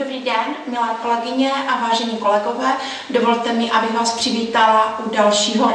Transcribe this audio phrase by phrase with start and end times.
[0.00, 2.72] Dobrý den, milé kolegyně a vážení kolegové.
[3.10, 5.72] Dovolte mi, abych vás přivítala u dalšího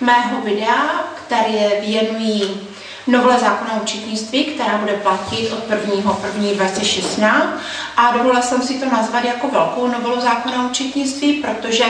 [0.00, 2.60] mého videa, které věnují
[3.06, 6.16] novele zákona o učitnictví, která bude platit od 1.
[6.34, 6.52] 1.
[6.52, 7.48] 2016
[7.96, 11.84] a dovolila jsem si to nazvat jako velkou novelu zákona o učitnictví, protože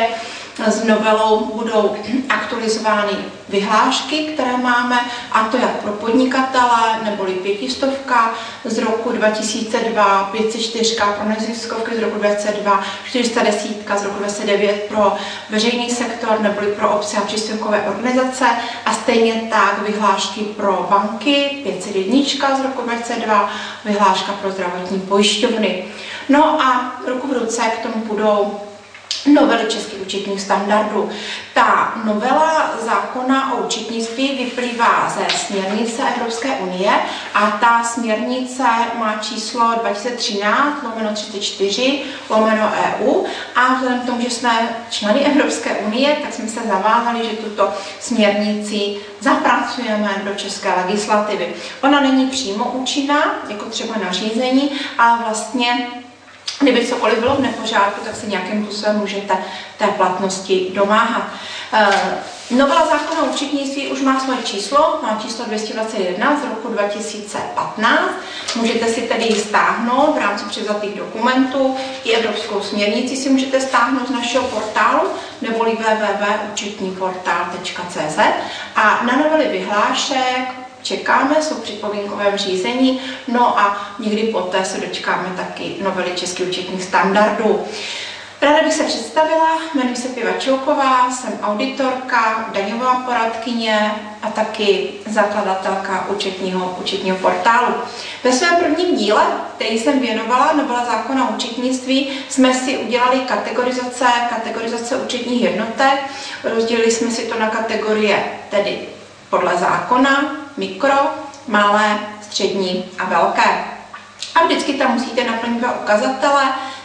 [0.65, 1.97] s novelou budou
[2.29, 3.13] aktualizovány
[3.49, 5.01] vyhlášky, které máme,
[5.33, 12.19] a to jak pro podnikatele, neboli pětistovka z roku 2002, 504 pro neziskovky z roku
[12.19, 15.17] 2002, 410 z roku 2009 pro
[15.51, 18.47] veřejný sektor, neboli pro obce a příspěvkové organizace
[18.87, 23.51] a stejně tak vyhlášky pro banky, 501 z roku 2002,
[23.85, 25.85] vyhláška pro zdravotní pojišťovny.
[26.29, 28.61] No a ruku v ruce k tomu budou
[29.27, 31.11] novely českých účetních standardů.
[31.55, 36.91] Ta novela zákona o účetnictví vyplývá ze směrnice Evropské unie
[37.35, 38.65] a ta směrnice
[38.99, 45.77] má číslo 2013 lomeno 34 lomeno EU a vzhledem k tomu, že jsme členy Evropské
[45.77, 51.55] unie, tak jsme se zavázali, že tuto směrnici zapracujeme do české legislativy.
[51.83, 55.89] Ona není přímo účinná, jako třeba nařízení, ale vlastně
[56.61, 59.37] Kdyby cokoliv bylo v nepořádku, tak se nějakým způsobem můžete
[59.79, 61.23] té platnosti domáhat.
[61.73, 61.89] E,
[62.51, 68.11] novela zákona o účetnictví už má svoje číslo, má číslo 221 z roku 2015.
[68.57, 71.77] Můžete si tedy stáhnout v rámci převzatých dokumentů.
[72.05, 75.09] I evropskou směrnici si můžete stáhnout z našeho portálu
[75.43, 78.19] neboli www.učetníportál.cz
[78.77, 85.29] a na novely vyhlášek, čekáme, jsou při povinkovém řízení, no a někdy poté se dočkáme
[85.37, 87.65] taky novely českých účetních standardů.
[88.41, 96.07] Ráda bych se představila, jmenuji se Piva Čouková, jsem auditorka, daňová poradkyně a taky zakladatelka
[96.09, 97.75] účetního, účetního portálu.
[98.25, 99.23] Ve svém prvním díle,
[99.57, 105.99] který jsem věnovala, novela zákona o účetnictví, jsme si udělali kategorizace, kategorizace účetních jednotek.
[106.45, 108.79] Rozdělili jsme si to na kategorie tedy
[109.31, 110.97] podle zákona, mikro,
[111.49, 113.65] malé, střední a velké.
[114.35, 116.45] A vždycky tam musíte naplnit dva ukazatele,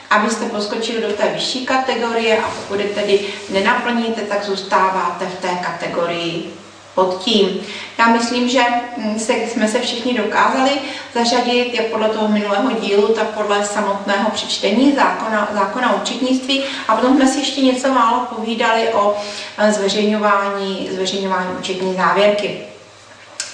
[0.10, 5.48] abyste poskočili do té vyšší kategorie a pokud je tedy nenaplníte, tak zůstáváte v té
[5.48, 6.54] kategorii
[6.96, 7.60] pod tím.
[7.98, 8.62] Já myslím, že
[8.98, 10.72] mm, se, jsme se všichni dokázali
[11.14, 16.96] zařadit jak podle toho minulého dílu, tak podle samotného přečtení zákona, zákona o učitnictví a
[16.96, 19.18] potom jsme si ještě něco málo povídali o
[19.58, 22.71] e, zveřejňování, zveřejňování účetní závěrky.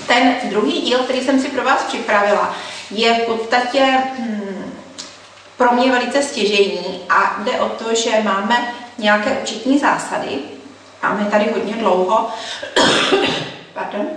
[0.07, 2.55] Ten druhý díl, který jsem si pro vás připravila,
[2.91, 3.83] je v podstatě
[4.19, 4.73] hmm,
[5.57, 10.39] pro mě velice stěžení a jde o to, že máme nějaké účetní zásady,
[11.03, 12.29] máme tady hodně dlouho,
[13.73, 14.07] pardon,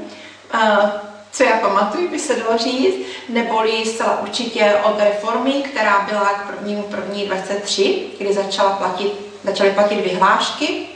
[0.54, 0.90] uh,
[1.32, 6.46] co já pamatuju, by se dalo říct, neboli zcela určitě od reformy, která byla k
[6.46, 9.12] prvnímu první 23, kdy začala platit,
[9.44, 10.86] začaly platit vyhlášky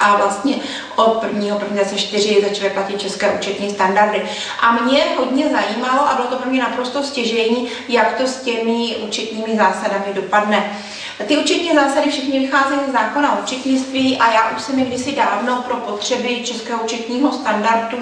[0.00, 0.54] a vlastně
[0.96, 1.84] od 1.
[1.96, 4.22] 4 začaly platit české účetní standardy.
[4.60, 8.96] A mě hodně zajímalo, a bylo to pro mě naprosto stěžení, jak to s těmi
[8.96, 10.78] účetními zásadami dopadne.
[11.26, 15.12] Ty účetní zásady všechny vycházejí z zákona o účetnictví a já už jsem je kdysi
[15.12, 17.98] dávno pro potřeby českého účetního standardu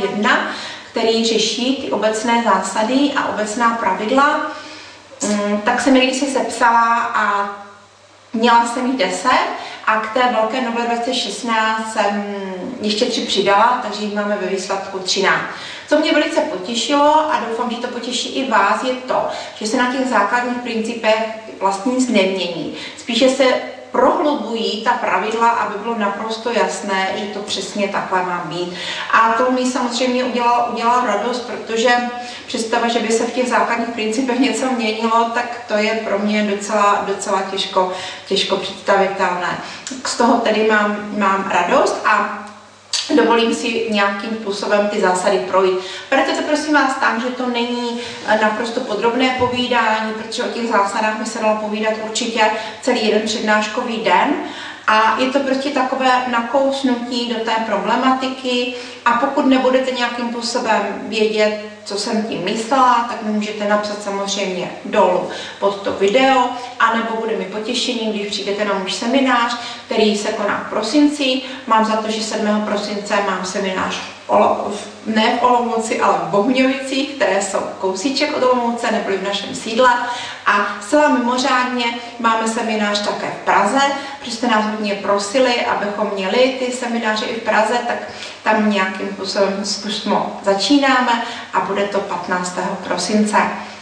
[0.00, 0.30] 001,
[0.90, 4.50] který řeší ty obecné zásady a obecná pravidla,
[5.22, 7.50] mm, tak jsem je kdysi sepsala a
[8.32, 9.30] měla jsem jich 10
[9.90, 12.34] a k té velké novele 2016 jsem
[12.82, 15.42] ještě tři přidala, takže jich máme ve výsledku 13.
[15.88, 19.76] Co mě velice potěšilo a doufám, že to potěší i vás, je to, že se
[19.76, 21.22] na těch základních principech
[21.60, 22.74] vlastně nic nemění.
[22.98, 23.44] Spíše se
[23.92, 28.74] prohlubují ta pravidla, aby bylo naprosto jasné, že to přesně takhle má být.
[29.10, 31.90] A to mi samozřejmě udělalo, udělalo radost, protože
[32.46, 36.42] představa, že by se v těch základních principech něco měnilo, tak to je pro mě
[36.42, 37.92] docela, docela těžko,
[38.26, 39.58] těžko představitelné.
[40.04, 42.39] Z toho tedy mám, mám radost a
[43.16, 45.78] dovolím si nějakým způsobem ty zásady projít.
[46.10, 50.68] Berte to prosím vás tak, že to není eh, naprosto podrobné povídání, protože o těch
[50.68, 52.50] zásadách by se dalo povídat určitě
[52.82, 54.34] celý jeden přednáškový den.
[54.86, 58.74] A je to prostě takové nakousnutí do té problematiky
[59.04, 64.70] a pokud nebudete nějakým způsobem vědět, co jsem tím myslela, tak mi můžete napsat samozřejmě
[64.84, 69.56] dolů pod to video, anebo bude mi potěšení, když přijdete na můj seminář,
[69.86, 71.42] který se koná v prosinci.
[71.66, 72.62] Mám za to, že 7.
[72.64, 74.19] prosince mám seminář
[75.06, 79.90] ne v Olomouci, ale v Bohňovicích, které jsou kousíček od Olomouce, neboli v našem sídle.
[80.46, 81.84] A zcela mimořádně
[82.18, 83.80] máme seminář také v Praze,
[84.18, 87.96] protože jste nás hodně prosili, abychom měli ty semináře i v Praze, tak
[88.42, 91.22] tam nějakým způsobem zkusmo začínáme
[91.54, 92.58] a bude to 15.
[92.84, 93.36] prosince.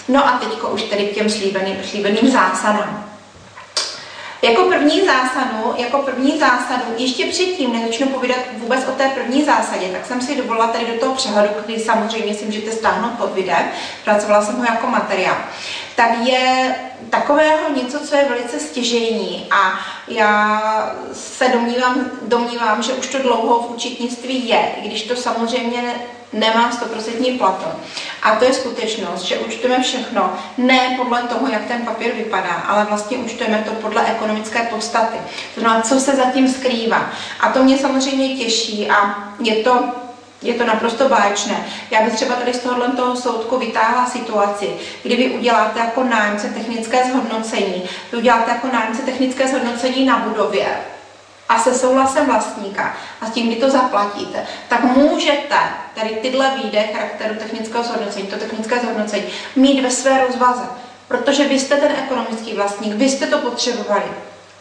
[0.08, 3.07] No a teďko už tedy k těm slíbeným, slíbeným zásadám.
[4.42, 9.44] Jako první zásadu, jako první zásadu, ještě předtím, než začnu povídat vůbec o té první
[9.44, 13.34] zásadě, tak jsem si dovolila tady do toho přehledu, který samozřejmě si můžete stáhnout pod
[13.34, 13.68] videem,
[14.04, 15.36] pracovala jsem ho jako materiál,
[15.96, 16.74] tak je
[17.10, 23.62] takového něco, co je velice stěžejní a já se domnívám, domnívám, že už to dlouho
[23.62, 25.94] v účetnictví je, i když to samozřejmě
[26.32, 27.72] nemá 100% platon.
[28.22, 32.84] A to je skutečnost, že účtujeme všechno ne podle toho, jak ten papír vypadá, ale
[32.84, 35.16] vlastně účtujeme to podle ekonomické podstaty.
[35.54, 37.10] To znamená, co se zatím skrývá.
[37.40, 39.84] A to mě samozřejmě těší a je to
[40.42, 41.66] je to naprosto báječné.
[41.90, 44.70] Já bych třeba tady z tohohle toho soudku vytáhla situaci,
[45.02, 50.66] kdy vy uděláte jako nájemce technické zhodnocení, vy uděláte jako nájemce technické zhodnocení na budově,
[51.48, 55.56] a se souhlasem vlastníka a s tím, kdy to zaplatíte, tak můžete
[55.94, 59.24] tady tyhle výjde charakteru technického zhodnocení, to technické zhodnocení,
[59.56, 60.64] mít ve své rozvaze,
[61.08, 64.04] protože vy jste ten ekonomický vlastník, vy jste to potřebovali.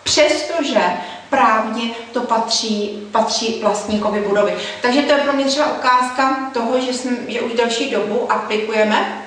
[0.07, 0.81] Přestože
[1.29, 4.53] právně to patří, patří vlastníkovi budovy.
[4.81, 9.23] Takže to je pro mě třeba ukázka toho, že, jsme, že už další dobu aplikujeme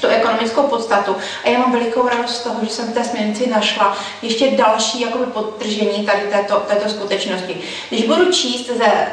[0.00, 1.16] tu ekonomickou podstatu.
[1.44, 5.00] A já mám velikou radost z toho, že jsem v té směrnici našla ještě další
[5.00, 7.60] jakoby podtržení tady této, této skutečnosti.
[7.88, 9.06] Když budu číst ze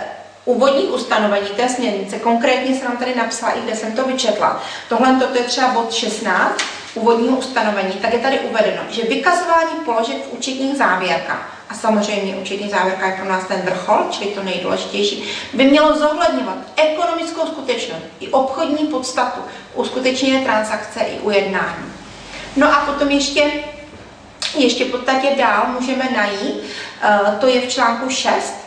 [0.45, 4.63] úvodních ustanovení té směrnice, konkrétně jsem vám tady napsala, i kde jsem to vyčetla.
[4.89, 6.61] Tohle to je třeba bod 16
[6.95, 12.69] úvodního ustanovení, tak je tady uvedeno, že vykazování položek v účetních závěrkách a samozřejmě účetní
[12.69, 15.23] závěrka je pro nás ten vrchol, čili to nejdůležitější,
[15.53, 19.41] by mělo zohledňovat ekonomickou skutečnost i obchodní podstatu,
[19.75, 21.93] uskutečněné transakce i ujednání.
[22.55, 23.51] No a potom ještě,
[24.57, 26.63] ještě v podstatě dál můžeme najít,
[27.01, 28.60] eh, to je v článku 6,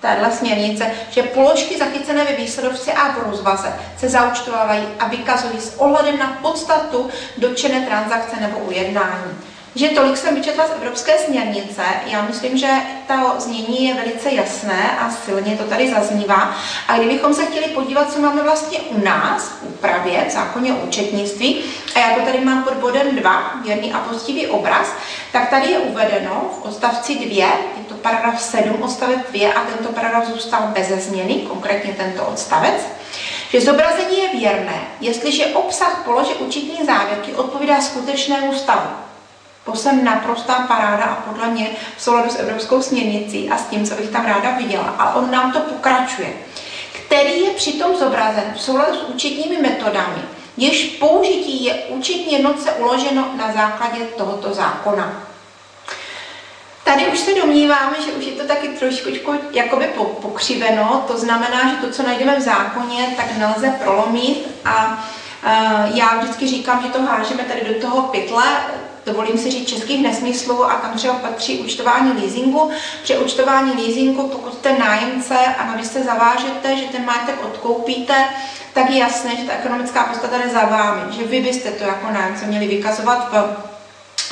[0.00, 5.78] téhle směrnice, že položky zachycené ve výsledovce a v rozvaze se zaučtovávají a vykazují s
[5.78, 9.38] ohledem na podstatu dotčené transakce nebo ujednání.
[9.74, 11.82] Že tolik jsem vyčetla z evropské směrnice.
[12.06, 12.68] Já myslím, že
[13.06, 16.54] to znění je velice jasné a silně to tady zaznívá.
[16.88, 20.76] A kdybychom se chtěli podívat, co máme vlastně u nás v úpravě, v zákoně o
[20.76, 21.64] účetnictví,
[21.94, 24.94] a já to tady mám pod bodem 2, věrný a postivý obraz,
[25.32, 29.92] tak tady je uvedeno v odstavci 2, je to paragraf 7, odstavec 2 a tento
[29.92, 32.86] paragraf zůstal bez změny, konkrétně tento odstavec,
[33.50, 38.90] že zobrazení je věrné, jestliže obsah položek účetní závěrky odpovídá skutečnému stavu.
[39.64, 43.86] To jsem naprostá paráda a podle mě v souladu s evropskou směrnicí a s tím,
[43.86, 44.94] co bych tam ráda viděla.
[44.98, 46.28] A on nám to pokračuje.
[46.92, 50.22] Který je přitom zobrazen v souladu s účetními metodami,
[50.56, 55.29] jež použití je účetní jednotce uloženo na základě tohoto zákona.
[56.84, 59.08] Tady už se domníváme, že už je to taky trošku
[59.52, 59.86] jakoby
[60.20, 64.48] pokřiveno, to znamená, že to, co najdeme v zákoně, tak nelze prolomit.
[64.64, 65.04] A
[65.94, 68.44] já vždycky říkám, že to hážeme tady do toho pytle,
[69.06, 72.70] dovolím si říct českých nesmyslů a tam třeba patří účtování leasingu.
[73.02, 78.24] Při účtování leasingu, pokud jste nájemce a navíc se zavážete, že ten majetek odkoupíte,
[78.72, 82.10] tak je jasné, že ta ekonomická podstata jde za vámi, že vy byste to jako
[82.12, 83.70] nájemce měli vykazovat v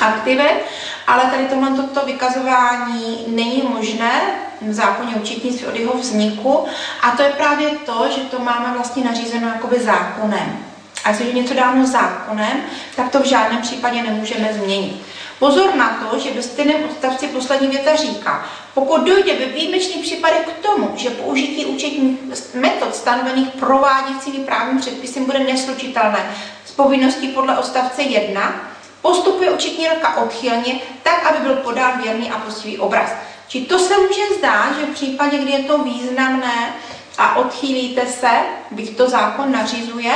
[0.02, 0.66] aktivech,
[1.06, 4.20] ale tady tohle toto vykazování není možné
[4.60, 6.66] v zákoně účetnictví od jeho vzniku
[7.02, 10.58] a to je právě to, že to máme vlastně nařízeno jakoby zákonem.
[11.04, 12.60] A jestliže něco dáno zákonem,
[12.96, 15.02] tak to v žádném případě nemůžeme změnit.
[15.38, 20.40] Pozor na to, že ve stejném odstavci poslední věta říká, pokud dojde ve výjimečných případech
[20.40, 22.18] k tomu, že použití účetních
[22.54, 26.26] metod stanovených prováděcími právními předpisy bude neslučitelné
[26.64, 28.54] s povinností podle odstavce 1,
[29.02, 33.10] postupuje účetní roka odchylně, tak, aby byl podán věrný a postivý obraz.
[33.48, 36.74] Či to se může zdát, že v případě, kdy je to významné
[37.18, 38.30] a odchýlíte se,
[38.70, 40.12] byť to zákon nařizuje,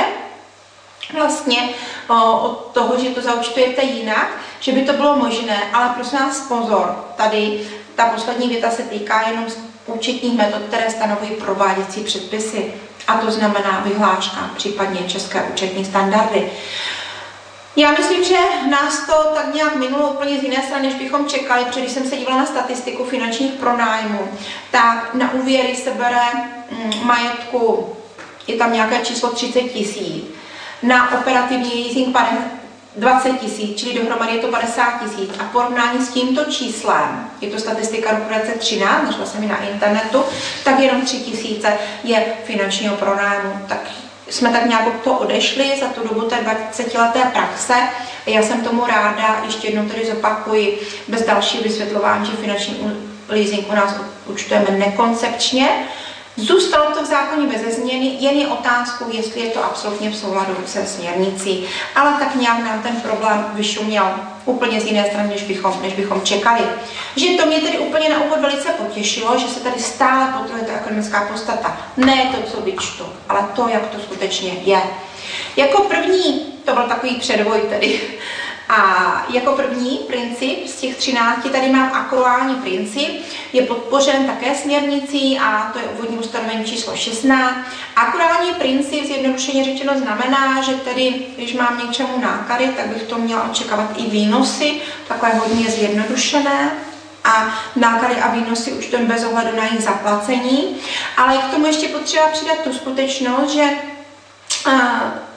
[1.13, 1.69] vlastně
[2.07, 4.27] o, od toho, že to zaučtujete jinak,
[4.59, 9.27] že by to bylo možné, ale prosím nás pozor, tady ta poslední věta se týká
[9.27, 9.45] jenom
[9.85, 12.73] účetních metod, které stanovují prováděcí předpisy,
[13.07, 16.51] a to znamená vyhláška, případně české účetní standardy.
[17.75, 18.37] Já myslím, že
[18.69, 22.05] nás to tak nějak minulo úplně z jiné strany, než bychom čekali, protože když jsem
[22.05, 24.27] se dívala na statistiku finančních pronájmů,
[24.71, 26.21] tak na úvěry se bere
[26.71, 27.95] mm, majetku,
[28.47, 30.23] je tam nějaké číslo 30 tisíc
[30.83, 32.17] na operativní leasing
[32.95, 35.29] 20 tisíc, čili dohromady je to 50 tisíc.
[35.39, 40.23] A porovnání s tímto číslem, je to statistika roku 2013, našla jsem ji na internetu,
[40.63, 43.53] tak jenom 3 tisíce je finančního pronájmu.
[43.67, 43.79] Tak
[44.33, 47.73] jsme tak nějak to odešli za tu dobu té 20 leté praxe.
[48.25, 52.91] Já jsem tomu ráda, ještě jednou tedy zopakuji, bez dalšího vysvětlování, že finanční
[53.29, 55.69] leasing u nás učtujeme nekoncepčně,
[56.37, 60.55] Zůstalo to v zákoně bez změny, jen je otázkou, jestli je to absolutně v souladu
[60.65, 61.65] se směrnicí.
[61.95, 64.05] Ale tak nějak nám ten problém vyšuměl
[64.45, 66.61] úplně z jiné strany, než bychom, než bychom čekali.
[67.15, 70.73] Že to mě tedy úplně na úvod velice potěšilo, že se tady stále potrhuje ta
[70.73, 71.77] akademická podstata.
[71.97, 74.81] Ne to, co vyčtu, ale to, jak to skutečně je.
[75.55, 78.01] Jako první, to byl takový předvoj tedy,
[78.73, 83.09] a jako první princip z těch 13 tady mám akruální princip,
[83.53, 87.55] je podpořen také směrnicí a to je úvodní ustanovení číslo 16.
[87.95, 93.49] Akruální princip zjednodušeně řečeno znamená, že tedy, když mám něčemu náklady, tak bych to měla
[93.49, 94.73] očekávat i výnosy,
[95.07, 96.71] takové hodně zjednodušené
[97.23, 100.75] a náklady a výnosy už to bez ohledu na jejich zaplacení.
[101.17, 103.69] Ale k tomu ještě potřeba přidat tu skutečnost, že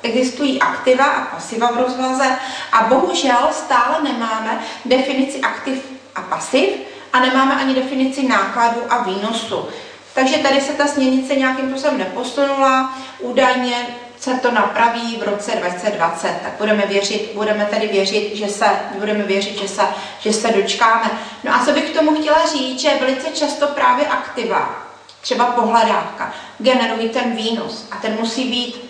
[0.03, 2.39] existují aktiva a pasiva v rozvaze
[2.73, 6.69] a bohužel stále nemáme definici aktiv a pasiv
[7.13, 9.69] a nemáme ani definici nákladu a výnosu.
[10.15, 13.87] Takže tady se ta směrnice nějakým způsobem neposunula, údajně
[14.21, 18.67] se to napraví v roce 2020, tak budeme věřit, budeme tady věřit, že se,
[18.99, 19.83] budeme věřit, že se,
[20.21, 21.11] že se dočkáme.
[21.45, 24.87] No a co bych k tomu chtěla říct, že velice často právě aktiva,
[25.21, 28.86] třeba pohledávka, generují ten výnos a ten musí být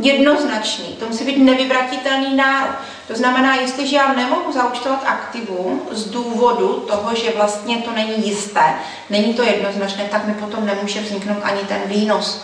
[0.00, 2.76] jednoznačný, to musí být nevyvratitelný nárok.
[3.08, 8.74] To znamená, jestliže já nemohu zaučtovat aktivum z důvodu toho, že vlastně to není jisté,
[9.10, 12.42] není to jednoznačné, tak mi potom nemůže vzniknout ani ten výnos.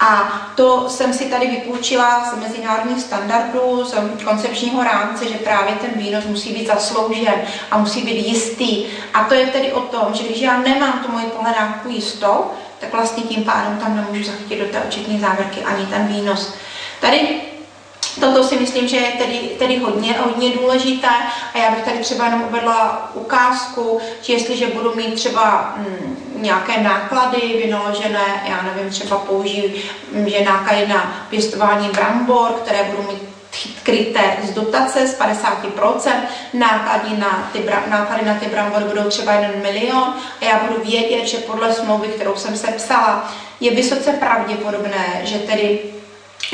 [0.00, 3.94] A to jsem si tady vypůjčila z mezinárodních standardů, z
[4.24, 7.34] koncepčního rámce, že právě ten výnos musí být zasloužen
[7.70, 8.86] a musí být jistý.
[9.14, 12.44] A to je tedy o tom, že když já nemám tu moji pohledávku jistou,
[12.78, 16.54] tak vlastně tím pádem tam nemůžu zachytit do té účetní závěrky ani ten výnos.
[17.02, 17.40] Tady
[18.20, 21.08] Toto si myslím, že je tedy, tedy hodně, hodně důležité
[21.54, 26.82] a já bych tady třeba jenom uvedla ukázku, že jestliže budu mít třeba hm, nějaké
[26.82, 29.70] náklady vynaložené, já nevím, třeba použiju,
[30.12, 33.22] hm, že náklady na pěstování brambor, které budu mít
[33.82, 36.12] kryté z dotace z 50%,
[36.52, 41.26] náklady na ty, náklady na ty brambory budou třeba 1 milion a já budu vědět,
[41.26, 45.78] že podle smlouvy, kterou jsem sepsala, je vysoce pravděpodobné, že tedy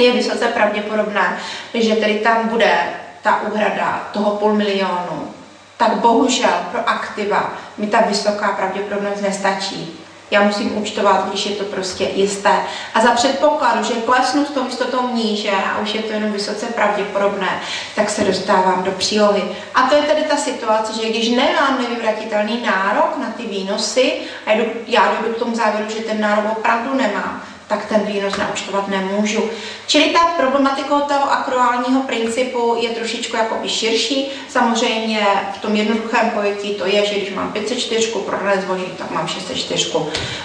[0.02, 1.38] je vysoce pravděpodobné,
[1.75, 2.78] že tedy tam bude
[3.23, 5.35] ta úhrada toho půl milionu,
[5.76, 9.99] tak bohužel pro aktiva mi ta vysoká pravděpodobnost nestačí.
[10.31, 12.52] Já musím účtovat, když je to prostě jisté.
[12.95, 16.67] A za předpokladu, že klesnu s tou jistotou níže a už je to jenom vysoce
[16.67, 17.61] pravděpodobné,
[17.95, 19.43] tak se dostávám do přílohy.
[19.75, 24.12] A to je tedy ta situace, že když nemám nevyvratitelný nárok na ty výnosy,
[24.47, 24.50] a
[24.87, 29.51] já jdu k tomu závěru, že ten nárok opravdu nemám, tak ten výnos naučtovat nemůžu.
[29.87, 34.27] Čili ta problematika toho akruálního principu je trošičku jakoby širší.
[34.49, 39.29] Samozřejmě v tom jednoduchém pojetí to je, že když mám 504 prodané zboží, tak mám
[39.29, 39.93] 604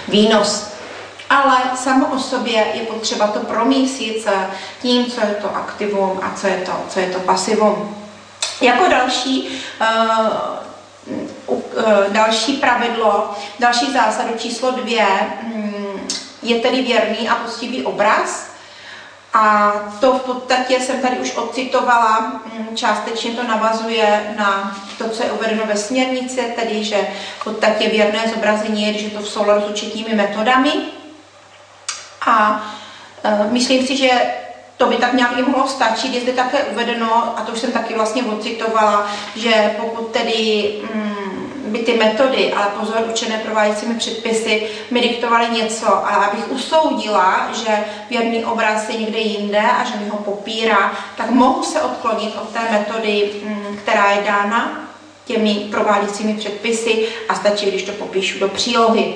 [0.08, 0.74] výnos.
[1.30, 4.28] Ale samo o sobě je potřeba to promísit
[4.82, 7.96] tím, co je to aktivum a co je to, co je to pasivum.
[8.60, 10.64] Jako další uh,
[12.08, 15.06] další pravidlo, další zásadu číslo dvě,
[15.42, 15.83] mm,
[16.44, 18.54] je tedy věrný a poctivý obraz.
[19.34, 25.22] A to v podstatě jsem tady už odcitovala, mm, částečně to navazuje na to, co
[25.22, 26.96] je uvedeno ve směrnici, tedy že
[27.40, 30.72] v podstatě věrné zobrazení je, že to v souladu s určitými metodami.
[32.26, 32.64] A
[33.24, 34.10] e, myslím si, že
[34.76, 36.14] to by tak nějak i mohlo stačit.
[36.14, 41.33] Je zde také uvedeno, a to už jsem taky vlastně odcitovala, že pokud tedy mm,
[41.64, 47.84] by ty metody, ale pozor, učené prováděcími předpisy, mi diktovaly něco, ale abych usoudila, že
[48.10, 52.48] věrný obraz je někde jinde a že mi ho popírá, tak mohu se odklonit od
[52.48, 54.88] té metody, mm, která je dána
[55.24, 59.14] těmi prováděcími předpisy a stačí, když to popíšu do přílohy.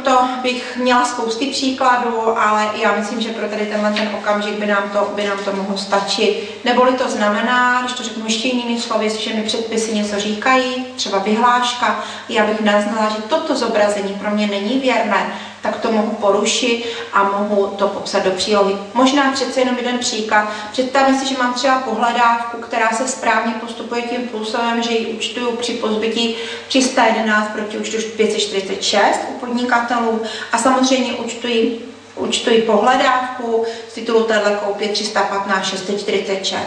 [0.00, 4.66] Tomuto bych měla spousty příkladů, ale já myslím, že pro tady tenhle ten okamžik by
[4.66, 6.32] nám to, by nám to mohlo stačit.
[6.64, 11.18] Neboli to znamená, když to řeknu ještě jinými slovy, že mi předpisy něco říkají, třeba
[11.18, 11.96] vyhláška,
[12.28, 15.26] já bych naznala, že toto zobrazení pro mě není věrné,
[15.62, 18.76] tak to mohu porušit a mohu to popsat do přílohy.
[18.94, 20.52] Možná přece jenom jeden příklad.
[20.72, 25.56] Představím si, že mám třeba pohledávku, která se správně postupuje tím způsobem, že ji účtuju
[25.56, 26.36] při pozbytí
[26.68, 31.86] 311 proti účtu 546 u podnikatelů a samozřejmě účtuji
[32.16, 36.60] účtuji pohledávku z titulu téhle koupě 315 646.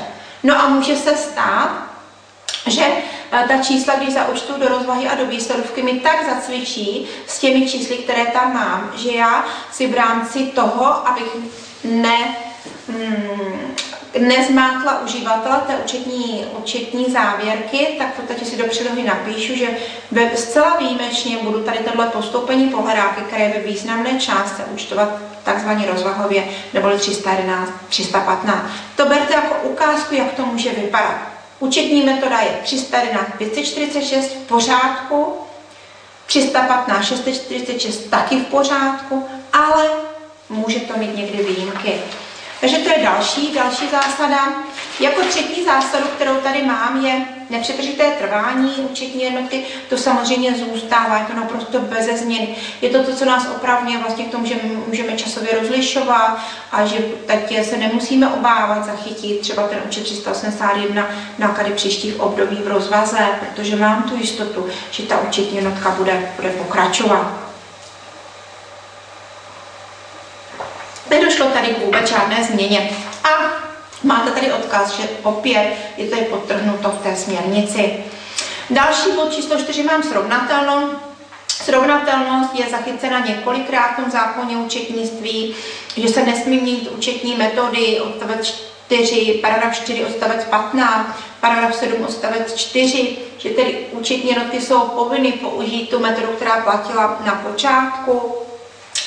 [0.43, 1.92] No a může se stát,
[2.67, 2.83] že
[3.31, 7.69] eh, ta čísla, když zaúčtu do rozvahy a do výsledovky, mi tak zacvičí s těmi
[7.69, 11.35] čísly, které tam mám, že já si v rámci toho, abych
[11.83, 12.35] ne,
[12.89, 13.75] hmm,
[14.19, 19.67] nezmátla uživatele té účetní, účetní závěrky, tak v podstatě si do přílohy napíšu, že
[20.11, 25.09] ve, zcela výjimečně budu tady tohle postoupení pohledávky, které ve významné částce účtovat
[25.43, 26.43] takzvaně rozvahově,
[26.73, 28.59] neboli 311, 315.
[28.95, 31.32] To berte jako ukázku, jak to může vypadat.
[31.63, 35.33] Účetní metoda je 311, 546 v pořádku,
[36.25, 39.89] 315, 646 taky v pořádku, ale
[40.49, 41.99] může to mít někdy výjimky.
[42.63, 44.53] Takže to je další, další zásada.
[44.99, 49.63] Jako třetí zásadu, kterou tady mám, je nepřetržité trvání účetní jednoty.
[49.89, 52.55] To samozřejmě zůstává, je to naprosto beze změny.
[52.81, 54.55] Je to to, co nás opravňuje vlastně k tomu, že
[54.87, 56.39] můžeme časově rozlišovat
[56.71, 62.67] a že teď se nemusíme obávat zachytit třeba ten účet 381 náklady příštích období v
[62.67, 67.52] rozvaze, protože mám tu jistotu, že ta účetní jednotka bude, bude pokračovat.
[71.13, 72.91] Nedošlo tady k vůbec žádné změně.
[73.23, 73.53] A
[74.03, 77.93] máte tady odkaz, že opět je tady podtrhnuto v té směrnici.
[78.69, 80.89] Další bod číslo 4 mám srovnatelnou.
[81.47, 85.55] Srovnatelnost je zachycena několikrát v tom zákoně účetnictví,
[85.97, 91.09] že se nesmí měnit účetní metody, odstavec 4, paragraf 4, odstavec 15,
[91.41, 97.21] paragraf 7, odstavec 4, že tedy účetní jednotky jsou povinny použít tu metodu, která platila
[97.25, 98.42] na počátku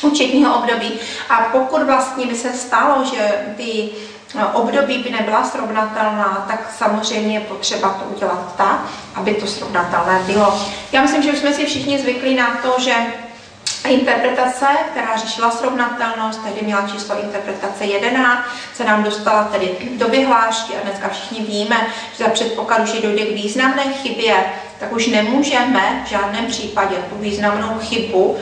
[0.02, 0.92] účetního období.
[1.30, 3.88] A pokud vlastně by se stalo, že ty
[4.34, 8.80] no, období by nebyla srovnatelná, tak samozřejmě je potřeba to udělat tak,
[9.14, 10.60] aby to srovnatelné bylo.
[10.92, 12.94] Já myslím, že už jsme si všichni zvykli na to, že
[13.88, 18.42] interpretace, která řešila srovnatelnost, tehdy měla číslo interpretace 11,
[18.74, 21.86] se nám dostala tedy do vyhlášky a dneska všichni víme,
[22.18, 24.34] že za předpokladu, že dojde k významné chybě,
[24.78, 28.38] tak už nemůžeme v žádném případě tu významnou chybu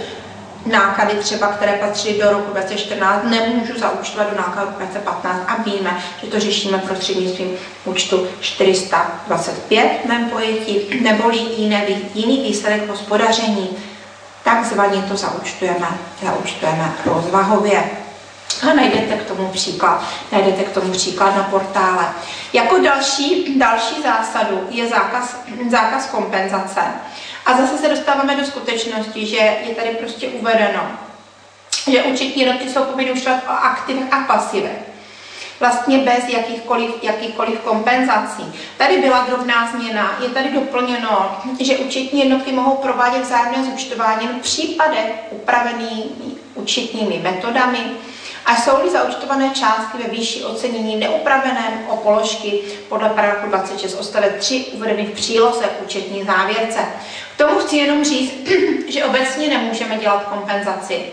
[0.67, 6.27] náklady třeba, které patří do roku 2014, nemůžu zaúčtovat do nákladu 2015 a víme, že
[6.27, 11.77] to řešíme prostřednictvím účtu 425 v mém pojetí, neboli jiný,
[12.15, 13.69] jiný výsledek hospodaření.
[14.45, 15.89] Takzvaně to zaúčtujeme,
[16.23, 17.85] zaúčtujeme rozvahově.
[18.71, 22.09] A najdete k tomu příklad, najdete k tomu příklad na portále.
[22.53, 25.37] Jako další, další zásadu je zákaz,
[25.71, 26.81] zákaz kompenzace.
[27.47, 30.81] A zase se dostáváme do skutečnosti, že je tady prostě uvedeno,
[31.91, 34.79] že účetní jednotky jsou povinny ušovat o aktivech a pasivech.
[35.61, 38.53] Vlastně bez jakýchkoliv, jakýchkoliv kompenzací.
[38.77, 44.43] Tady byla drobná změna, je tady doplněno, že účetní jednotky mohou provádět vzájemné zúčtování v
[44.43, 46.05] případech upravenými
[46.55, 47.81] účetními metodami,
[48.47, 54.65] a jsou-li zaučtované částky ve výši ocenění neupraveném o položky podle paragrafu 26 odstavec 3
[54.73, 56.81] uvedených v příloze k účetní závěrce.
[57.35, 58.35] K tomu chci jenom říct,
[58.89, 61.05] že obecně nemůžeme dělat kompenzaci.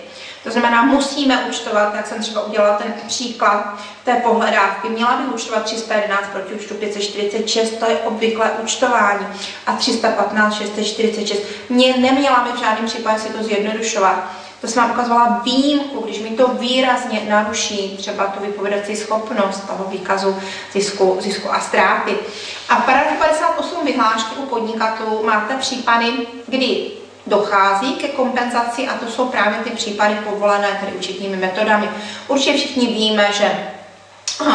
[0.43, 4.89] To znamená, musíme účtovat, jak jsem třeba udělala ten příklad té pohledávky.
[4.89, 9.27] Měla bych účtovat 311 proti účtu 546, to je obvyklé účtování,
[9.67, 11.41] a 315 646.
[11.69, 14.31] Mě neměla bych v žádném případě si to zjednodušovat.
[14.61, 19.85] To jsem vám ukazovala výjimku, když mi to výrazně naruší třeba tu vypovědací schopnost toho
[19.89, 20.35] výkazu
[20.73, 22.15] zisku, zisku a ztráty.
[22.69, 26.91] A v paragrafu 58 vyhlášky u podnikatelů máte případy, kdy
[27.27, 31.89] dochází ke kompenzaci a to jsou právě ty případy povolené tedy účetními metodami.
[32.27, 33.67] Určitě všichni víme, že
[34.41, 34.47] uh,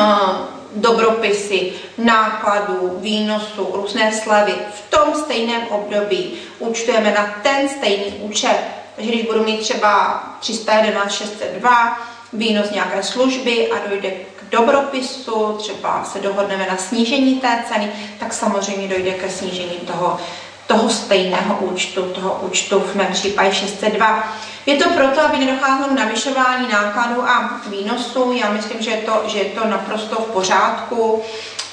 [0.74, 8.85] dobropisy, nákladů, výnosu, různé slevy v tom stejném období účtujeme na ten stejný účet.
[8.96, 11.98] Takže když budu mít třeba 311, 602,
[12.32, 18.32] výnos nějaké služby a dojde k dobropisu, třeba se dohodneme na snížení té ceny, tak
[18.32, 20.18] samozřejmě dojde ke snížení toho,
[20.66, 24.32] toho stejného účtu, toho účtu v mém případě 602.
[24.66, 28.32] Je to proto, aby nedocházelo k navyšování nákladů a výnosů.
[28.32, 31.22] Já myslím, že je to, že je to naprosto v pořádku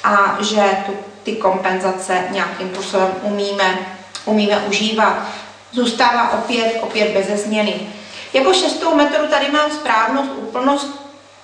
[0.04, 0.92] a že tu,
[1.24, 3.78] ty kompenzace nějakým způsobem umíme,
[4.26, 5.18] umíme užívat
[5.74, 7.90] zůstává opět, opět beze změny.
[8.34, 11.04] Jako šestou metodu tady mám správnost, úplnost,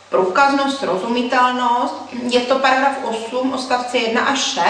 [0.10, 1.96] průkaznost, srozumitelnost.
[2.30, 4.64] Je to paragraf 8, odstavce 1 až 6.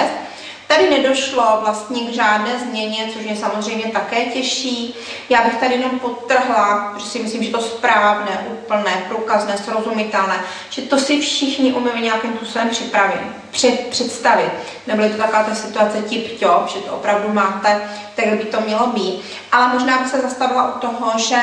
[0.70, 4.96] Tady nedošlo vlastně k žádné změně, což mě samozřejmě také těší.
[5.30, 10.82] Já bych tady jenom podtrhla, že si myslím, že to správné, úplné, průkazné, srozumitelné, že
[10.82, 14.52] to si všichni umíme nějakým způsobem připravit, před, představit.
[14.88, 17.82] Nebyly to taková ta situace tip top, že to opravdu máte,
[18.16, 19.22] tak by to mělo být.
[19.52, 21.38] Ale možná bych se zastavila u toho, že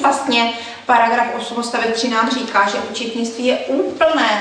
[0.00, 0.52] vlastně
[0.86, 4.40] paragraf 8 odstavec 13 říká, že účetnictví je úplné,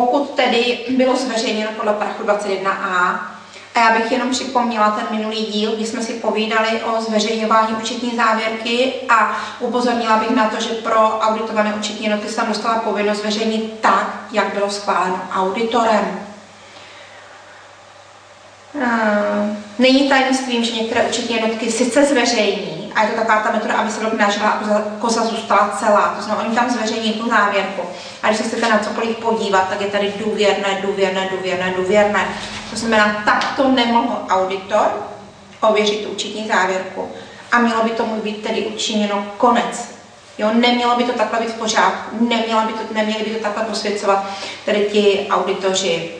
[0.00, 3.18] pokud tedy bylo zveřejněno podle paragrafu 21a.
[3.74, 8.16] A já bych jenom připomněla ten minulý díl, kdy jsme si povídali o zveřejňování účetní
[8.16, 13.72] závěrky a upozornila bych na to, že pro auditované účetní noty jsem dostala povinnost zveřejnit
[13.80, 16.20] tak, jak bylo schváleno auditorem.
[18.80, 23.74] Eh, není tajemstvím, že některé účetní jednotky sice zveřejní, a je to taková ta metoda,
[23.74, 24.62] aby se rok a
[25.00, 26.14] koza zůstala celá.
[26.16, 27.82] To znamená, oni tam zveřejní tu závěrku.
[28.22, 32.28] A když se chcete na cokoliv podívat, tak je tady důvěrné, důvěrné, důvěrné, důvěrné.
[32.70, 34.86] To znamená, takto nemohl auditor
[35.60, 37.08] ověřit tu účetní závěrku.
[37.52, 39.96] A mělo by tomu být tedy učiněno konec.
[40.38, 43.64] Jo, nemělo by to takhle být v pořádku, neměla by to, neměli by to takhle
[43.64, 44.26] posvěcovat
[44.64, 46.10] tedy ti auditoři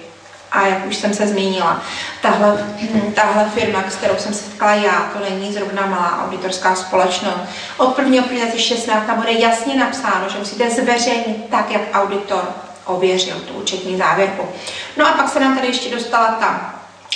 [0.52, 1.82] a jak už jsem se zmínila,
[2.22, 2.66] tahle,
[3.14, 7.40] tahle firma, s kterou jsem se setkala já, to není zrovna malá auditorská společnost.
[7.76, 8.22] Od 1.
[8.22, 12.48] 2016 tam bude jasně napsáno, že musíte zveřejnit tak, jak auditor
[12.84, 14.48] ověřil tu účetní závěrku.
[14.96, 16.74] No a pak se nám tady ještě dostala ta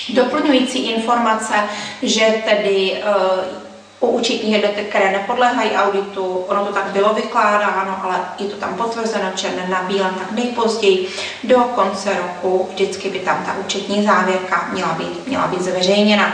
[0.08, 1.54] doplňující informace,
[2.02, 3.69] že tedy uh,
[4.00, 8.74] u účetních jednotek, které nepodléhají auditu, ono to tak bylo vykládáno, ale je to tam
[8.74, 11.08] potvrzeno černé na bílém, tak nejpozději
[11.44, 16.32] do konce roku vždycky by tam ta účetní závěrka měla být, měla být zveřejněna.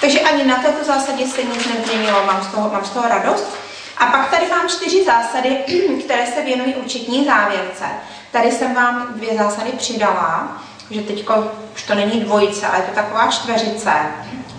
[0.00, 3.56] Takže ani na této zásadě se nic nezměnilo, mám z toho, mám z toho radost.
[3.98, 5.56] A pak tady mám čtyři zásady,
[6.04, 7.84] které se věnují účetní závěrce.
[8.30, 11.28] Tady jsem vám dvě zásady přidala, že teď
[11.74, 13.90] už to není dvojice, ale je to taková čtveřice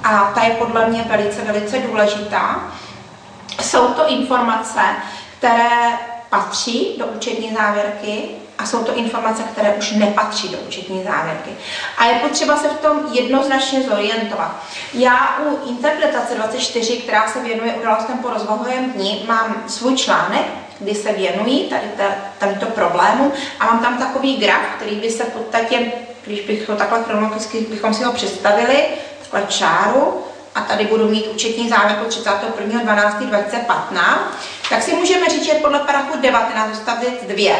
[0.03, 2.63] a ta je podle mě velice, velice důležitá.
[3.61, 4.79] Jsou to informace,
[5.37, 5.69] které
[6.29, 11.49] patří do účetní závěrky a jsou to informace, které už nepatří do účetní závěrky.
[11.97, 14.63] A je potřeba se v tom jednoznačně zorientovat.
[14.93, 20.45] Já u interpretace 24, která se věnuje událostem po rozvahovém dní, mám svůj článek,
[20.79, 21.87] kdy se věnují tady,
[22.37, 25.91] tady to problému a mám tam takový graf, který by se v podstatě,
[26.25, 28.83] když bych to takhle chronologicky bychom si ho představili,
[29.47, 30.23] čáru
[30.55, 34.17] a tady budu mít účetní závěrku 31.12.2015,
[34.69, 37.55] tak si můžeme říct, že podle paragrafu 19 odstavec 2,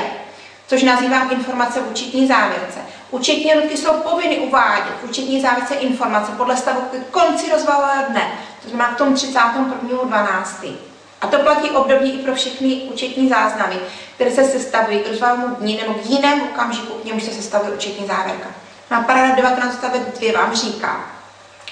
[0.68, 2.80] což nazývám informace v účetní závěrce.
[3.12, 8.32] Účetní jednotky jsou povinny uvádět v účetní závěrce informace podle stavu k konci rozvalového dne,
[8.64, 10.74] to znamená k tomu 31.12.
[11.22, 13.76] A to platí obdobně i pro všechny účetní záznamy,
[14.16, 18.08] které se sestavují k rozvalovému dní nebo k jinému okamžiku, k němuž se sestavuje účetní
[18.08, 18.50] závěrka.
[18.92, 21.06] Na paragraf 19 odstavec 2 vám říká,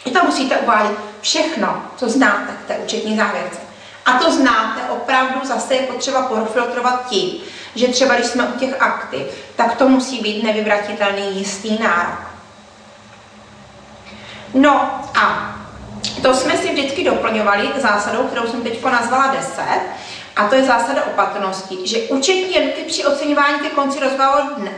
[0.08, 3.60] vy tam musíte uvádět všechno, co znáte v té účetní závěrce.
[4.06, 7.32] A to znáte, opravdu zase je potřeba profiltrovat tím,
[7.76, 9.22] že třeba když jsme u těch aktiv,
[9.56, 12.20] tak to musí být nevyvratitelný jistý nárok.
[14.54, 15.56] No a
[16.22, 19.64] to jsme si vždycky doplňovali zásadou, kterou jsem teď nazvala 10,
[20.36, 24.00] a to je zásada opatrnosti, že účetní jednotky při oceňování ke konci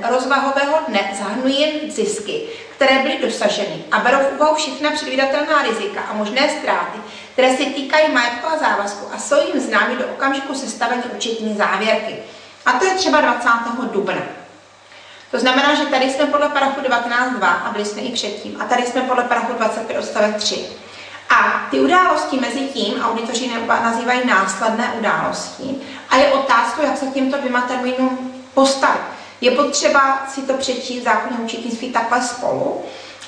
[0.09, 2.41] rozvahového dne zahrnují jen zisky,
[2.79, 6.99] které byly dosaženy a berou v úvahu všechna předvídatelná rizika a možné ztráty,
[7.33, 12.15] které se týkají majetku a závazku a jsou jim známy do okamžiku sestavení účetní závěrky.
[12.65, 13.49] A to je třeba 20.
[13.91, 14.21] dubna.
[15.31, 18.61] To znamená, že tady jsme podle paragrafu 19.2 a byli jsme i předtím.
[18.61, 20.65] A tady jsme podle paragrafu 25 odstavec 3.
[21.29, 23.51] A ty události mezi tím auditoři
[23.83, 25.75] nazývají následné události.
[26.09, 29.18] A je otázka, jak se k těmto dvěma termínům postavit.
[29.41, 32.81] Je potřeba si to přečíst v zákoně účetnictví takhle spolu.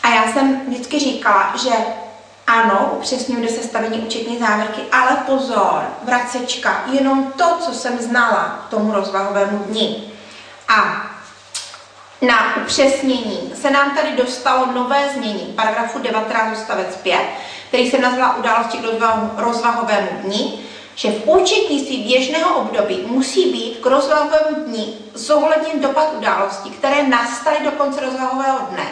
[0.04, 1.72] A já jsem vždycky říkala, že
[2.48, 8.92] ano, upřesňuji do sestavení účetní závěrky, ale pozor, vracečka, jenom to, co jsem znala tomu
[8.92, 10.14] rozvahovému dní.
[10.68, 11.08] A
[12.22, 17.20] na upřesnění se nám tady dostalo nové znění paragrafu 19 odstavec 5,
[17.68, 18.86] který se nazvala události k
[19.38, 26.70] rozvahovému dní, že v účetnictví běžného období musí být k rozvahovému dní zohledněn dopad událostí,
[26.70, 28.86] které nastaly do konce rozvahového dne,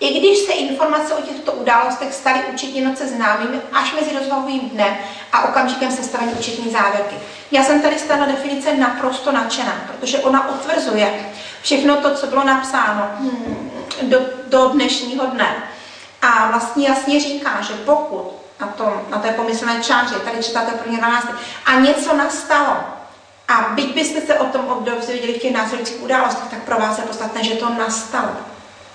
[0.00, 4.96] i když se informace o těchto událostech staly účetní noce známými až mezi rozvahovým dnem
[5.32, 7.16] a okamžikem sestavení účetní závěrky.
[7.50, 12.44] Já jsem tady z této definice naprosto nadšená, protože ona utvrzuje všechno to, co bylo
[12.44, 13.70] napsáno hmm,
[14.02, 15.56] do, do dnešního dne.
[16.22, 20.92] A vlastně jasně říká, že pokud na, tom, na té pomyslné čáře, tady čtáte pro
[20.92, 21.28] 12.
[21.66, 22.76] a něco nastalo,
[23.48, 26.98] a byť byste se o tom období viděli v těch následujících událostech, tak pro vás
[26.98, 28.30] je podstatné, že to nastalo.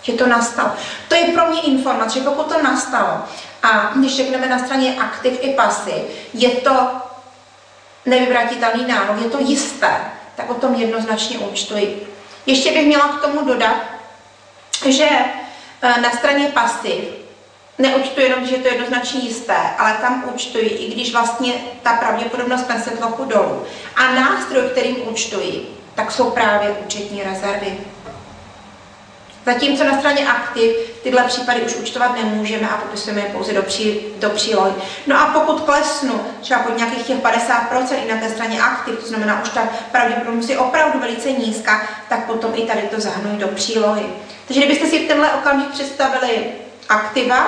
[0.02, 0.72] Že to nastalo.
[1.08, 3.24] To je pro mě informace, že pokud to nastalo,
[3.64, 6.88] a když řekneme na straně aktiv i pasy, je to
[8.06, 12.16] nevyvratitelný nárok, je to jisté, tak o tom jednoznačně účtuji.
[12.46, 13.76] Ještě bych měla k tomu dodat,
[14.86, 15.10] že
[15.82, 17.04] eh, na straně pasiv
[17.78, 22.66] neúčtuji jenom, že je to jednoznačně jisté, ale tam účtuji, i když vlastně ta pravděpodobnost
[22.66, 23.64] klesne trochu dolů.
[23.96, 27.78] A nástroj, kterým účtuji, tak jsou právě účetní rezervy.
[29.46, 34.02] Zatímco na straně aktiv tyhle případy už účtovat nemůžeme a popisujeme je pouze do, pří,
[34.18, 34.72] do přílohy.
[35.08, 39.08] No a pokud klesnu třeba pod nějakých těch 50% i na té straně aktiv, to
[39.08, 43.48] znamená už ta pravděpodobnost je opravdu velice nízká, tak potom i tady to zahnuji do
[43.48, 44.04] přílohy.
[44.48, 46.46] Takže kdybyste si v tenhle okamžik představili
[46.90, 47.48] aktiva,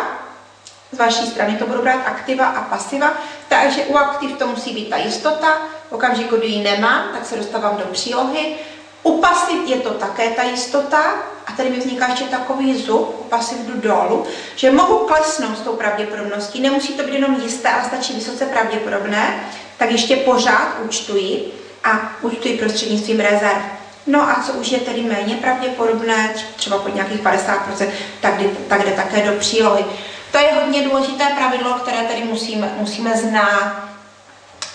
[0.92, 3.14] z vaší strany to budu brát aktiva a pasiva,
[3.48, 5.58] takže u aktiv to musí být ta jistota,
[5.90, 8.56] v okamžiku, kdy ji nemám, tak se dostávám do přílohy,
[9.04, 11.04] u pasiv je to také ta jistota
[11.48, 15.62] a tady mi vzniká ještě takový zub, u pasiv jdu dolů, že mohu klesnout s
[15.62, 19.44] tou pravděpodobností, nemusí to být jenom jisté, ale stačí vysoce pravděpodobné,
[19.78, 23.75] tak ještě pořád účtuji a účtuji prostřednictvím rezerv.
[24.08, 27.88] No a co už je tedy méně pravděpodobné, třeba pod nějakých 50%,
[28.22, 29.86] tak jde, tak jde také do přílohy.
[30.32, 33.86] To je hodně důležité pravidlo, které tedy musíme, musíme znát.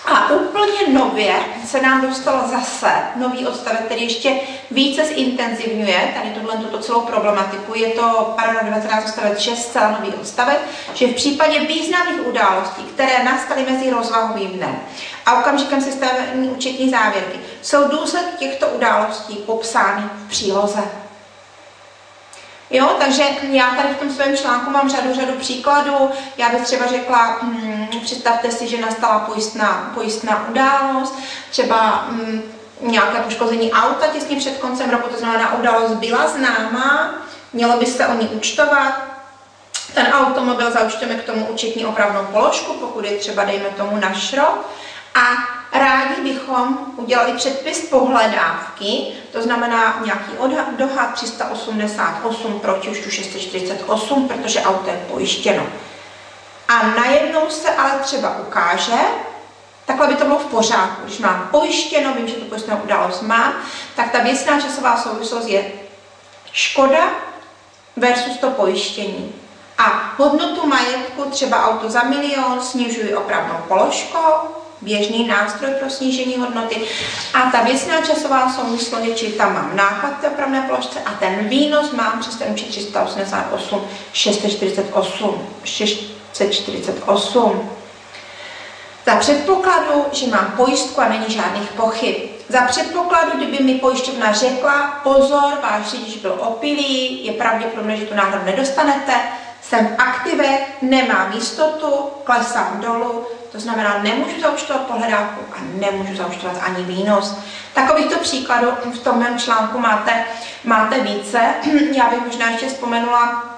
[0.06, 1.34] A úplně nově
[1.66, 4.32] se nám dostal zase nový odstavec, který ještě
[4.70, 7.74] více zintenzivňuje tady tohle tuto celou problematiku.
[7.74, 10.58] Je to paragraf 19 odstavec 6, celá nový odstavec,
[10.94, 14.80] že v případě významných událostí, které nastaly mezi rozvahovým dnem
[15.26, 20.82] a okamžikem sestavení účetní závěrky, jsou důsledky těchto událostí popsány v příloze.
[22.70, 26.10] Jo, takže já tady v tom svém článku mám řadu, řadu příkladů.
[26.36, 31.14] Já bych třeba řekla, hm, představte si, že nastala pojistná, pojistná událost,
[31.50, 32.42] třeba hm,
[32.80, 37.14] nějaké poškození auta těsně před koncem roku, to znamená, událost byla známá,
[37.52, 39.02] mělo by se o ní účtovat,
[39.94, 44.66] ten automobil zaučteme k tomu účetní opravnou položku, pokud je třeba, dejme tomu, na šrot.
[45.14, 53.10] A rádi bychom udělali předpis pohledávky, to znamená nějaký odhad, dohad 388 proti už tu
[53.10, 55.66] 648, protože auto je pojištěno.
[56.68, 58.98] A najednou se ale třeba ukáže,
[59.86, 61.02] takhle by to bylo v pořádku.
[61.04, 63.54] Když mám pojištěno, vím, že tu pojistnou událost mám,
[63.96, 65.72] tak ta věcná časová souvislost je
[66.52, 67.04] škoda
[67.96, 69.34] versus to pojištění.
[69.78, 76.80] A hodnotu majetku, třeba auto za milion, snižuji opravnou položkou, běžný nástroj pro snížení hodnoty.
[77.34, 81.92] A ta věcná časová souvislost či tam mám náklad té opravné položce a ten výnos
[81.92, 87.70] mám přes ten účet 388, 648, 648.
[89.06, 92.16] Za předpokladu, že mám pojistku a není žádných pochyb.
[92.48, 98.14] Za předpokladu, kdyby mi pojišťovna řekla, pozor, váš řidič byl opilý, je pravděpodobné, že tu
[98.14, 99.12] náhradu nedostanete,
[99.62, 106.56] jsem v aktivech, nemám jistotu, klesám dolů, to znamená, nemůžu zaučtovat pohledávku a nemůžu zaučtovat
[106.62, 107.34] ani výnos.
[107.74, 110.24] Takovýchto příkladů v tom mém článku máte,
[110.64, 111.40] máte více.
[111.92, 113.50] Já bych možná ještě vzpomenula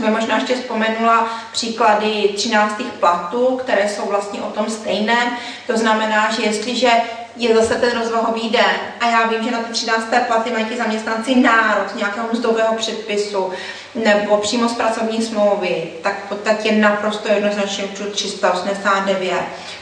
[0.00, 2.82] bych možná ještě vzpomenula příklady 13.
[3.00, 5.36] platů, které jsou vlastně o tom stejném.
[5.66, 6.90] To znamená, že jestliže
[7.36, 10.08] je zase ten rozvahový den a já vím, že na ty 13.
[10.26, 13.52] platy mají ti zaměstnanci nárok nějakého mzdového předpisu
[13.94, 19.34] nebo přímo z pracovní smlouvy, tak v podstatě naprosto jednoznačně účtu 389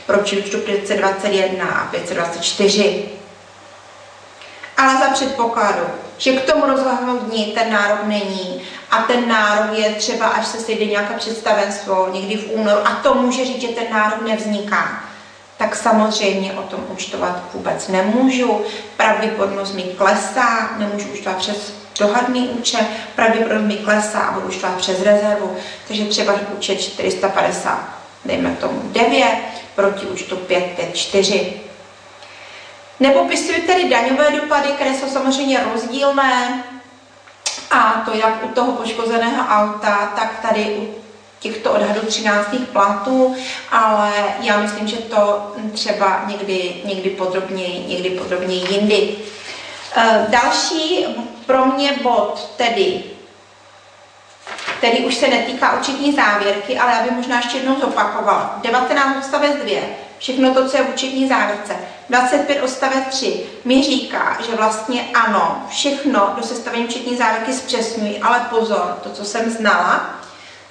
[0.06, 3.04] proti účtu 521 a 524.
[4.76, 5.82] Ale za předpokladu,
[6.18, 10.60] že k tomu rozvahovému dní ten nárok není a ten nárok je třeba, až se
[10.60, 15.11] sejde nějaké představenstvo někdy v únoru a to může říct, že ten nárok nevzniká
[15.72, 18.60] tak samozřejmě o tom účtovat vůbec nemůžu.
[18.96, 25.02] Pravděpodobnost mi klesá, nemůžu účtovat přes dohadný účet, pravděpodobnost mi klesá a budu účtovat přes
[25.02, 25.56] rezervu.
[25.88, 27.88] Takže třeba účet 450,
[28.24, 29.36] dejme tomu 9,
[29.74, 31.52] proti účtu 554.
[33.00, 36.64] Nepopisuji tedy daňové dopady, které jsou samozřejmě rozdílné,
[37.70, 41.01] a to jak u toho poškozeného auta, tak tady u
[41.42, 42.48] těchto odhadů 13.
[42.72, 43.36] platů,
[43.70, 49.16] ale já myslím, že to třeba někdy, někdy podrobněji, někdy podrobněji jindy.
[49.96, 51.06] E, další
[51.46, 53.04] pro mě bod tedy,
[54.78, 58.58] který už se netýká účetní závěrky, ale já bych možná ještě jednou zopakovala.
[58.62, 59.80] 19 odstavec 2,
[60.18, 61.76] všechno to, co je v účetní závěrce.
[62.10, 68.46] 25 odstavec 3 mi říká, že vlastně ano, všechno do sestavení účetní závěrky zpřesňují, ale
[68.50, 70.21] pozor, to, co jsem znala,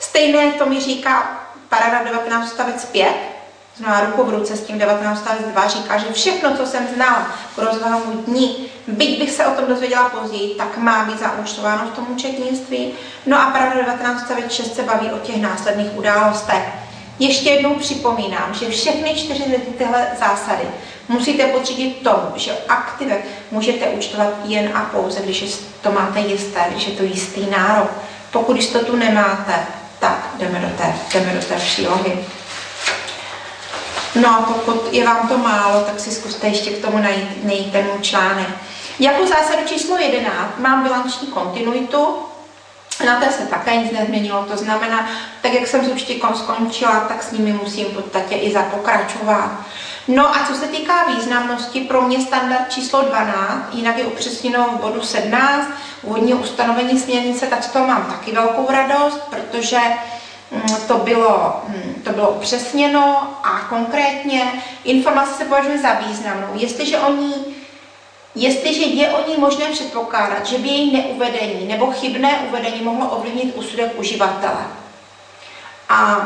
[0.02, 3.08] Stejné to mi říká paragraf 19 stavec 5,
[3.78, 7.36] znamená ruku v ruce s tím 19 stavec 2, říká, že všechno, co jsem znala
[7.56, 11.96] k rozvahu dní, byť bych se o tom dozvěděla později, tak má být zaúčtováno v
[11.96, 12.94] tom účetnictví.
[13.26, 16.64] No a paragraf 19 stavec 6 se baví o těch následných událostech.
[17.20, 19.44] Ještě jednou připomínám, že všechny čtyři
[19.78, 20.64] tyhle zásady
[21.08, 26.88] musíte podřídit tomu, že aktivek můžete účtovat jen a pouze, když to máte jisté, když
[26.88, 27.92] je to jistý nárok.
[28.32, 29.54] Pokud jistotu nemáte,
[30.02, 32.26] tak jdeme do té, jdeme do té přílohy.
[34.16, 37.72] No a pokud je vám to málo, tak si zkuste ještě k tomu najít, najít
[37.72, 38.48] ten článek.
[39.00, 42.18] Jako zásadu číslo 11 mám bilanční kontinuitu,
[43.06, 45.08] Na té se také nic nezměnilo, to znamená,
[45.42, 49.52] tak jak jsem s účtěkom skončila, tak s nimi musím v podstatě i zapokračovat.
[50.08, 54.82] No a co se týká významnosti, pro mě standard číslo 12, jinak je upřesněno v
[54.82, 55.68] bodu 17,
[56.02, 59.80] úvodního ustanovení směrnice, tak z toho mám taky velkou radost, protože
[60.52, 64.52] mm, to bylo, mm, to bylo upřesněno a konkrétně
[64.84, 66.48] informace se považuje za významnou.
[66.54, 67.34] Jestliže oni
[68.36, 73.56] Jestliže je o ní možné předpokládat, že by její neuvedení nebo chybné uvedení mohlo ovlivnit
[73.56, 74.62] úsudek uživatele.
[75.90, 76.18] A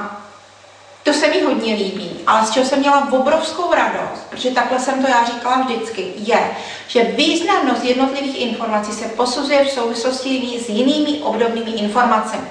[1.06, 5.04] to se mi hodně líbí, ale z čeho jsem měla obrovskou radost, protože takhle jsem
[5.04, 6.40] to já říkala vždycky, je,
[6.88, 12.48] že významnost jednotlivých informací se posuzuje v souvislosti s jinými obdobnými informacemi.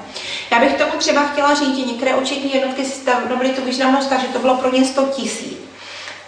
[0.50, 4.20] Já bych tomu třeba chtěla říct, že některé účetní jednotky si stanovily tu významnost tak,
[4.20, 5.58] že to bylo pro ně 100 tisíc.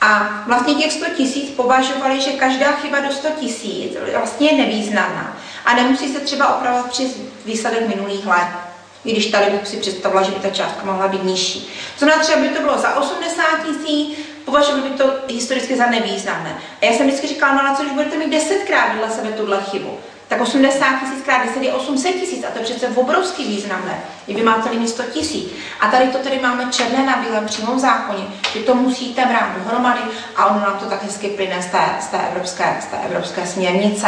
[0.01, 5.37] A vlastně těch 100 tisíc považovali, že každá chyba do 100 tisíc vlastně je nevýznamná
[5.65, 7.09] a nemusí se třeba opravovat přes
[7.45, 8.66] výsledek minulých let.
[9.07, 11.61] I když tady bych si představila, že by ta částka mohla být nižší.
[11.99, 16.59] To znamená, třeba by to bylo za 80 tisíc, považovali by to historicky za nevýznamné.
[16.83, 19.61] A já jsem vždycky říkala, no na co, když budete mít desetkrát vedle sebe tuhle
[19.71, 24.01] chybu, tak 80 tisíc krát 10 je 800 tisíc a to je přece obrovský významné,
[24.25, 25.53] kdyby máte limit 100 tisíc.
[25.81, 29.57] A tady to tedy máme černé na bílém přímo v zákoně, že to musíte brát
[29.59, 30.01] dohromady
[30.37, 33.47] a ono nám to tak hezky plyne z té, z té, evropské, z té evropské
[33.47, 34.07] směrnice.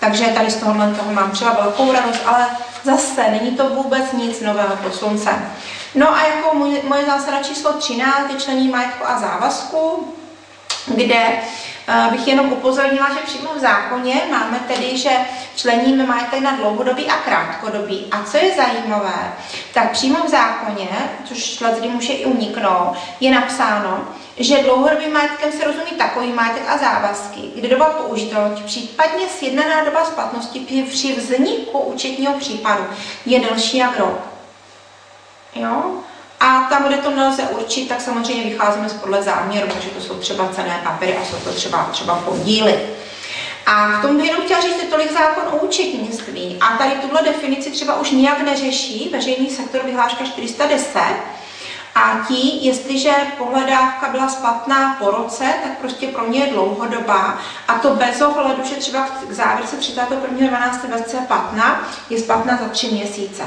[0.00, 2.46] Takže tady z tohohle toho mám třeba velkou radost, ale
[2.84, 5.52] zase není to vůbec nic nového pod sluncem.
[5.94, 10.14] No a jako můj, moje zásada číslo 13 je člení majetku a závazku,
[10.86, 11.28] kde
[11.88, 15.10] uh, bych jenom upozornila, že přímo v zákoně máme tedy, že
[15.56, 18.06] členíme majetek na dlouhodobý a krátkodobý.
[18.10, 19.32] A co je zajímavé,
[19.74, 20.88] tak přímo v zákoně,
[21.24, 24.04] což kdy může i uniknout, je napsáno,
[24.36, 30.04] že dlouhodobým majetkem se rozumí takový majetek a závazky, kdy doba použitelnosti, případně sjednaná doba
[30.04, 32.84] splatnosti při vzniku účetního případu
[33.26, 34.20] je delší jak rok.
[35.54, 35.82] Jo?
[36.40, 40.14] A tam, kde to nelze určit, tak samozřejmě vycházíme z podle záměru, takže to jsou
[40.14, 42.80] třeba cené papíry a jsou to třeba, třeba podíly.
[43.66, 46.58] A k tomu bych jenom chtěla říct, že tolik zákon o účetnictví.
[46.60, 51.00] A tady tuhle definici třeba už nijak neřeší veřejný sektor vyhláška 410,
[51.94, 57.38] a tí, jestliže pohledávka byla splatná po roce, tak prostě pro ně je dlouhodobá.
[57.68, 61.76] A to bez ohledu, že třeba k závěrce 31.12.2015
[62.10, 63.42] je splatná za tři měsíce.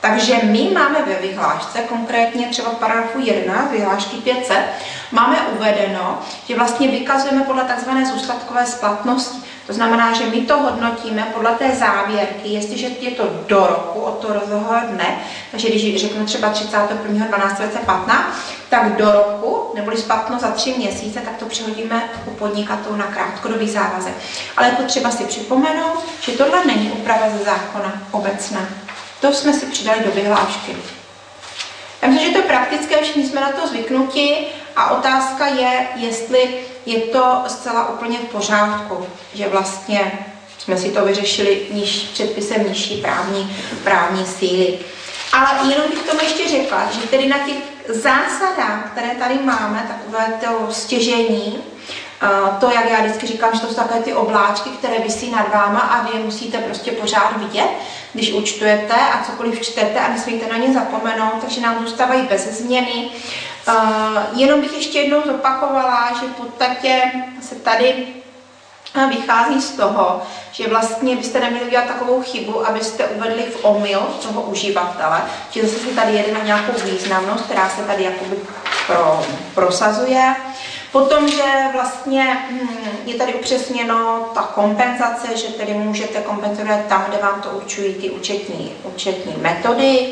[0.00, 4.58] Takže my máme ve vyhlášce, konkrétně třeba v paragrafu 11 vyhlášky 500,
[5.12, 7.90] máme uvedeno, že vlastně vykazujeme podle tzv.
[8.12, 9.55] zůstatkové splatnosti.
[9.66, 14.18] To znamená, že my to hodnotíme podle té závěrky, jestliže je to do roku od
[14.18, 15.18] toho rozhodného dne,
[15.50, 18.24] takže když řeknu třeba 31.12.2015,
[18.68, 23.68] tak do roku, neboli splatno za tři měsíce, tak to přehodíme u podnikatelů na krátkodobý
[23.68, 24.14] závazek.
[24.56, 28.68] Ale je potřeba si připomenout, že tohle není úprava ze zákona obecná.
[29.20, 30.76] To jsme si přidali do vyhlášky.
[32.02, 34.46] Já myslím, že to je praktické, všichni jsme na to zvyknuti
[34.76, 36.54] a otázka je, jestli
[36.86, 40.26] je to zcela úplně v pořádku, že vlastně
[40.58, 44.78] jsme si to vyřešili níž, předpisem nižší právní, právní síly.
[45.32, 47.56] Ale jenom bych tomu ještě řekla, že tedy na těch
[47.88, 51.62] zásadách, které tady máme, takové to stěžení,
[52.60, 55.80] to, jak já vždycky říkám, že to jsou takové ty obláčky, které vysí nad váma
[55.80, 57.68] a vy je musíte prostě pořád vidět,
[58.16, 63.08] když účtujete a cokoliv čtete a nesmíte na ně zapomenout, takže nám zůstávají bez změny.
[64.34, 67.02] Jenom bych ještě jednou zopakovala, že v podstatě
[67.42, 68.06] se tady
[69.08, 74.42] vychází z toho, že vlastně byste neměli dělat takovou chybu, abyste uvedli v omyl toho
[74.42, 78.36] uživatele, že zase si tady jede na nějakou významnost, která se tady jakoby
[78.86, 79.22] pro,
[79.54, 80.36] prosazuje.
[80.92, 82.68] Potom, že vlastně hm,
[83.04, 88.10] je tady upřesněno ta kompenzace, že tedy můžete kompenzovat tam, kde vám to určují ty
[88.10, 90.08] účetní, účetní metody.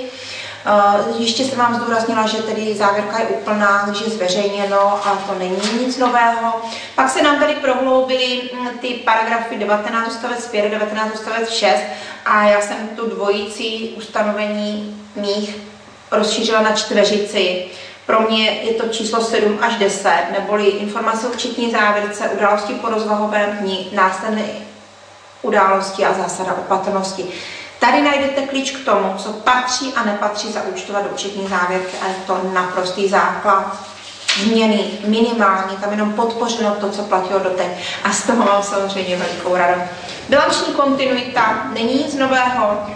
[1.06, 5.38] Uh, ještě jsem vám zdůraznila, že tedy závěrka je úplná, když je zveřejněno a to
[5.38, 6.52] není nic nového.
[6.94, 11.76] Pak se nám tady prohloubily hm, ty paragrafy 19 odstavec 5, 19 odstavec 6
[12.24, 15.56] a já jsem tu dvojici ustanovení mých
[16.10, 17.64] rozšířila na čtveřici.
[18.06, 22.88] Pro mě je to číslo 7 až 10, neboli informace o včetní závěrce, události po
[22.88, 24.42] rozvahovém dní, následné
[25.42, 27.26] události a zásada opatrnosti.
[27.78, 32.14] Tady najdete klíč k tomu, co patří a nepatří zaúčtovat do účetní závěrky a je
[32.26, 33.76] to naprostý základ.
[34.42, 37.68] Změny minimální, tam jenom podpořeno to, co platilo doteď.
[38.04, 39.90] A z toho mám samozřejmě velikou radost.
[40.28, 42.86] Bilanční kontinuita není nic nového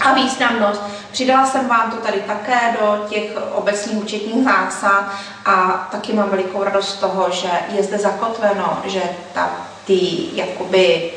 [0.00, 0.82] a významnost.
[1.12, 5.10] Přidala jsem vám to tady také do těch obecných účetních zásad
[5.44, 9.02] a taky mám velikou radost z toho, že je zde zakotveno, že
[9.34, 9.50] ta,
[9.86, 10.00] ty
[10.32, 11.12] jakoby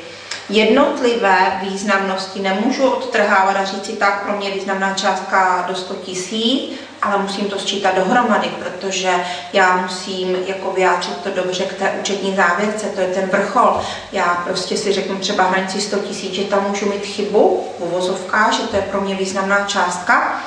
[0.50, 6.80] Jednotlivé významnosti nemůžu odtrhávat a říct si tak, pro mě významná částka do 100 tisíc,
[7.02, 9.12] ale musím to sčítat dohromady, protože
[9.54, 13.82] já musím jako vyjádřit to dobře k té účetní závěrce, to je ten vrchol.
[14.12, 18.54] Já prostě si řeknu třeba hranici 100 tisíc, že tam můžu mít chybu v uvozovkách,
[18.54, 20.42] že to je pro mě významná částka,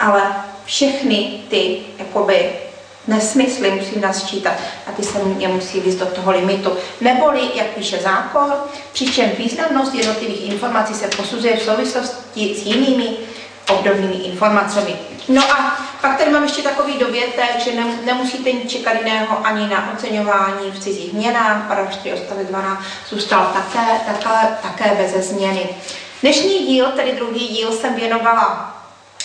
[0.00, 0.22] ale
[0.64, 2.50] všechny ty jakoby
[3.06, 4.52] nesmysly musím nasčítat
[4.86, 6.72] a ty se mě musí víc do toho limitu.
[7.00, 8.52] Neboli, jak píše zákon,
[8.92, 13.16] přičem významnost jednotlivých informací se posuzuje v souvislosti s jinými
[13.70, 14.96] obdobnými informacemi.
[15.28, 17.72] No a pak tady mám ještě takový dovětek, že
[18.04, 23.52] nemusíte nic čekat jiného ani na oceňování v cizích měnách, paragraf 4 odstavec 12 zůstal
[23.54, 25.68] také, také, také bez změny.
[26.22, 28.74] Dnešní díl, tedy druhý díl, jsem věnovala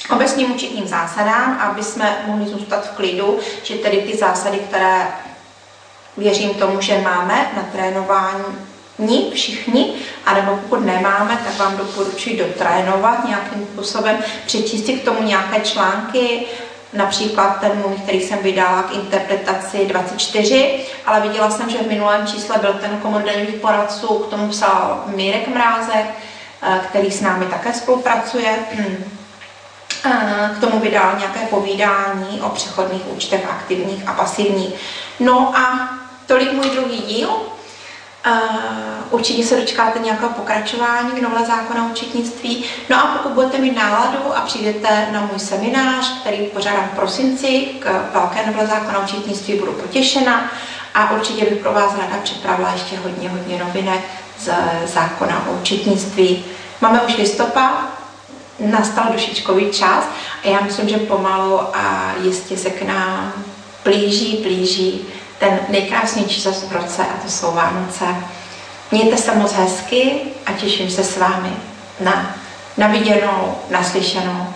[0.09, 5.07] obecným účetním zásadám, aby jsme mohli zůstat v klidu, že tedy ty zásady, které
[6.17, 9.93] věřím tomu, že máme na trénování ní všichni,
[10.25, 16.45] anebo pokud nemáme, tak vám doporučuji dotrénovat nějakým způsobem, přečíst si k tomu nějaké články,
[16.93, 22.27] například ten můj, který jsem vydala k interpretaci 24, ale viděla jsem, že v minulém
[22.27, 26.05] čísle byl ten daňových poradců, k tomu psal Mírek Mrázek,
[26.61, 28.59] eh, který s námi také spolupracuje.
[30.57, 34.73] K tomu vydal nějaké povídání o přechodných účtech aktivních a pasivních.
[35.19, 35.89] No a
[36.25, 37.29] tolik můj druhý díl.
[39.09, 42.65] Určitě se dočkáte nějakého pokračování k novele zákona o účetnictví.
[42.89, 47.65] No a pokud budete mít náladu a přijdete na můj seminář, který pořádám v prosinci
[47.79, 50.51] k velké novele zákona o účetnictví, budu potěšena
[50.93, 53.99] a určitě bych pro vás ráda připravila ještě hodně, hodně novinek
[54.39, 54.51] z
[54.85, 56.45] zákona o účetnictví.
[56.81, 58.03] Máme už listopad,
[58.59, 60.03] nastal dušičkový čas
[60.43, 63.33] a já myslím, že pomalu a jistě se k nám
[63.83, 65.05] blíží, blíží
[65.43, 68.05] ten nejkrásnější čas v roce a to jsou Vánoce.
[68.91, 71.51] Mějte se moc hezky a těším se s vámi
[71.99, 72.35] na,
[72.77, 74.52] na viděnou, naslyšenou